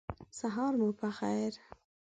[0.39, 1.53] سهار مو په خیر!